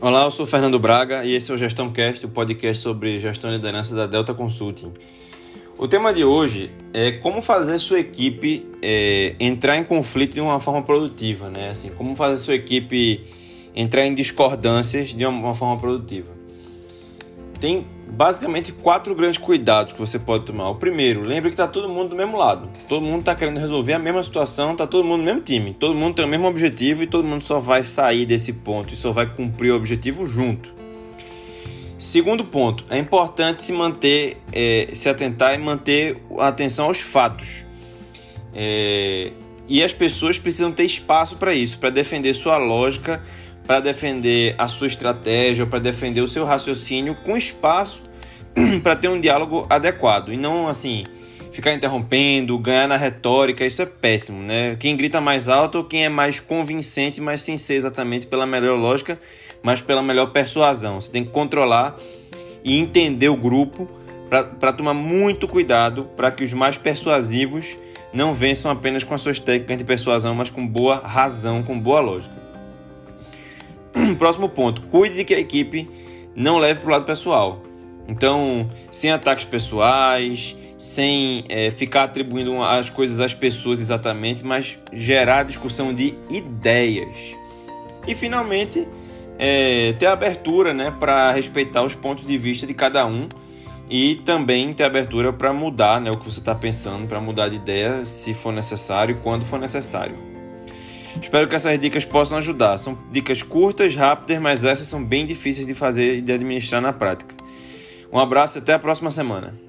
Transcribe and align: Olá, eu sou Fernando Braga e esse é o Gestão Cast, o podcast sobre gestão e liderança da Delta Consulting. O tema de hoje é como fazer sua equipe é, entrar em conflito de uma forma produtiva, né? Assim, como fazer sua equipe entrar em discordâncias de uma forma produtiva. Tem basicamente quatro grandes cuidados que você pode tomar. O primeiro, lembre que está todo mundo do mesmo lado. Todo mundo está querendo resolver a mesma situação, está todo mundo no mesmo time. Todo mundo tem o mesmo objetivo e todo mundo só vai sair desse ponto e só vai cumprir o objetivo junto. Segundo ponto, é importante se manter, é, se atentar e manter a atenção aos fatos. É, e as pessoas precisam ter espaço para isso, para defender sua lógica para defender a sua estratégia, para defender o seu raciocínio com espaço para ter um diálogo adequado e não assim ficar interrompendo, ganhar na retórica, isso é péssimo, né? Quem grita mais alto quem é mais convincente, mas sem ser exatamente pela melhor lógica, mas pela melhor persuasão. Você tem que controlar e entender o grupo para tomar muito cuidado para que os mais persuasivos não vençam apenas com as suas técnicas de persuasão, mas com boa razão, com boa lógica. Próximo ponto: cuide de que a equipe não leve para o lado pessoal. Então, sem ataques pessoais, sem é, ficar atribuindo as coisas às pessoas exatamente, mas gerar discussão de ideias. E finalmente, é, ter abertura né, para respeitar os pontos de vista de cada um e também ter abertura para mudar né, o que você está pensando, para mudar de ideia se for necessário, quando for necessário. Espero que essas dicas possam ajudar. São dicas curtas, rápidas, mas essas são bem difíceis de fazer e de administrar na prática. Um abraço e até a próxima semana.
Olá, 0.00 0.22
eu 0.22 0.30
sou 0.30 0.46
Fernando 0.46 0.78
Braga 0.78 1.24
e 1.24 1.34
esse 1.34 1.50
é 1.50 1.54
o 1.54 1.58
Gestão 1.58 1.90
Cast, 1.90 2.24
o 2.24 2.28
podcast 2.28 2.80
sobre 2.80 3.18
gestão 3.18 3.50
e 3.50 3.54
liderança 3.54 3.96
da 3.96 4.06
Delta 4.06 4.32
Consulting. 4.32 4.92
O 5.76 5.88
tema 5.88 6.14
de 6.14 6.22
hoje 6.22 6.70
é 6.94 7.10
como 7.10 7.42
fazer 7.42 7.80
sua 7.80 7.98
equipe 7.98 8.64
é, 8.80 9.34
entrar 9.40 9.76
em 9.76 9.82
conflito 9.82 10.34
de 10.34 10.40
uma 10.40 10.60
forma 10.60 10.82
produtiva, 10.82 11.50
né? 11.50 11.70
Assim, 11.70 11.88
como 11.88 12.14
fazer 12.14 12.40
sua 12.40 12.54
equipe 12.54 13.24
entrar 13.74 14.06
em 14.06 14.14
discordâncias 14.14 15.08
de 15.08 15.26
uma 15.26 15.52
forma 15.52 15.76
produtiva. 15.76 16.37
Tem 17.60 17.86
basicamente 18.06 18.72
quatro 18.72 19.14
grandes 19.14 19.38
cuidados 19.38 19.92
que 19.92 19.98
você 19.98 20.18
pode 20.18 20.44
tomar. 20.44 20.70
O 20.70 20.76
primeiro, 20.76 21.22
lembre 21.22 21.50
que 21.50 21.54
está 21.54 21.68
todo 21.68 21.88
mundo 21.88 22.10
do 22.10 22.16
mesmo 22.16 22.36
lado. 22.36 22.68
Todo 22.88 23.04
mundo 23.04 23.20
está 23.20 23.34
querendo 23.34 23.58
resolver 23.58 23.92
a 23.92 23.98
mesma 23.98 24.22
situação, 24.22 24.72
está 24.72 24.86
todo 24.86 25.04
mundo 25.04 25.18
no 25.18 25.24
mesmo 25.24 25.40
time. 25.40 25.74
Todo 25.74 25.94
mundo 25.94 26.14
tem 26.14 26.24
o 26.24 26.28
mesmo 26.28 26.48
objetivo 26.48 27.02
e 27.02 27.06
todo 27.06 27.26
mundo 27.26 27.42
só 27.42 27.58
vai 27.58 27.82
sair 27.82 28.26
desse 28.26 28.54
ponto 28.54 28.94
e 28.94 28.96
só 28.96 29.12
vai 29.12 29.26
cumprir 29.26 29.72
o 29.72 29.76
objetivo 29.76 30.26
junto. 30.26 30.72
Segundo 31.98 32.44
ponto, 32.44 32.84
é 32.90 32.98
importante 32.98 33.64
se 33.64 33.72
manter, 33.72 34.36
é, 34.52 34.88
se 34.92 35.08
atentar 35.08 35.54
e 35.54 35.58
manter 35.58 36.22
a 36.38 36.48
atenção 36.48 36.86
aos 36.86 37.00
fatos. 37.00 37.64
É, 38.54 39.32
e 39.68 39.82
as 39.82 39.92
pessoas 39.92 40.38
precisam 40.38 40.72
ter 40.72 40.84
espaço 40.84 41.36
para 41.36 41.54
isso, 41.54 41.78
para 41.78 41.90
defender 41.90 42.34
sua 42.34 42.56
lógica 42.56 43.20
para 43.68 43.80
defender 43.80 44.54
a 44.56 44.66
sua 44.66 44.86
estratégia, 44.86 45.66
para 45.66 45.78
defender 45.78 46.22
o 46.22 46.26
seu 46.26 46.46
raciocínio 46.46 47.14
com 47.16 47.36
espaço 47.36 48.00
para 48.82 48.96
ter 48.96 49.08
um 49.08 49.20
diálogo 49.20 49.66
adequado 49.68 50.32
e 50.32 50.38
não 50.38 50.68
assim 50.68 51.04
ficar 51.52 51.74
interrompendo, 51.74 52.58
ganhar 52.58 52.88
na 52.88 52.96
retórica, 52.96 53.66
isso 53.66 53.82
é 53.82 53.86
péssimo, 53.86 54.42
né? 54.42 54.74
Quem 54.80 54.96
grita 54.96 55.20
mais 55.20 55.50
alto 55.50 55.84
quem 55.84 56.06
é 56.06 56.08
mais 56.08 56.40
convincente, 56.40 57.20
mas 57.20 57.42
sem 57.42 57.58
ser 57.58 57.74
exatamente 57.74 58.26
pela 58.26 58.46
melhor 58.46 58.78
lógica, 58.78 59.18
mas 59.62 59.82
pela 59.82 60.02
melhor 60.02 60.32
persuasão. 60.32 60.98
Você 60.98 61.12
tem 61.12 61.22
que 61.22 61.30
controlar 61.30 61.94
e 62.64 62.78
entender 62.78 63.28
o 63.28 63.36
grupo 63.36 63.86
para 64.30 64.72
tomar 64.72 64.94
muito 64.94 65.46
cuidado 65.46 66.04
para 66.16 66.30
que 66.30 66.42
os 66.42 66.54
mais 66.54 66.78
persuasivos 66.78 67.76
não 68.14 68.32
vençam 68.32 68.70
apenas 68.70 69.04
com 69.04 69.12
as 69.12 69.20
suas 69.20 69.38
técnicas 69.38 69.76
de 69.76 69.84
persuasão, 69.84 70.34
mas 70.34 70.48
com 70.48 70.66
boa 70.66 71.00
razão, 71.00 71.62
com 71.62 71.78
boa 71.78 72.00
lógica. 72.00 72.47
Próximo 74.18 74.48
ponto: 74.48 74.82
cuide 74.82 75.16
de 75.16 75.24
que 75.24 75.34
a 75.34 75.38
equipe 75.38 75.88
não 76.34 76.58
leve 76.58 76.80
para 76.80 76.88
o 76.88 76.92
lado 76.92 77.04
pessoal. 77.04 77.62
Então, 78.08 78.70
sem 78.90 79.10
ataques 79.10 79.44
pessoais, 79.44 80.56
sem 80.78 81.44
é, 81.48 81.70
ficar 81.70 82.04
atribuindo 82.04 82.62
as 82.62 82.88
coisas 82.88 83.20
às 83.20 83.34
pessoas 83.34 83.80
exatamente, 83.80 84.42
mas 84.42 84.78
gerar 84.92 85.42
discussão 85.42 85.92
de 85.92 86.14
ideias. 86.30 87.36
E 88.06 88.14
finalmente, 88.14 88.88
é, 89.38 89.92
ter 89.98 90.06
abertura 90.06 90.72
né, 90.72 90.90
para 90.98 91.30
respeitar 91.32 91.82
os 91.82 91.94
pontos 91.94 92.24
de 92.24 92.38
vista 92.38 92.66
de 92.66 92.72
cada 92.72 93.06
um 93.06 93.28
e 93.90 94.16
também 94.24 94.72
ter 94.72 94.84
abertura 94.84 95.32
para 95.32 95.52
mudar 95.52 96.00
né, 96.00 96.10
o 96.10 96.16
que 96.16 96.24
você 96.24 96.40
está 96.40 96.54
pensando, 96.54 97.06
para 97.06 97.20
mudar 97.20 97.50
de 97.50 97.56
ideia 97.56 98.04
se 98.04 98.32
for 98.32 98.52
necessário, 98.52 99.18
quando 99.22 99.44
for 99.44 99.58
necessário. 99.58 100.16
Espero 101.20 101.48
que 101.48 101.54
essas 101.54 101.78
dicas 101.78 102.04
possam 102.04 102.38
ajudar. 102.38 102.78
São 102.78 102.98
dicas 103.10 103.42
curtas, 103.42 103.94
rápidas, 103.94 104.40
mas 104.40 104.64
essas 104.64 104.86
são 104.86 105.02
bem 105.04 105.26
difíceis 105.26 105.66
de 105.66 105.74
fazer 105.74 106.16
e 106.16 106.20
de 106.20 106.32
administrar 106.32 106.80
na 106.80 106.92
prática. 106.92 107.34
Um 108.12 108.18
abraço 108.18 108.58
e 108.58 108.60
até 108.60 108.72
a 108.74 108.78
próxima 108.78 109.10
semana. 109.10 109.67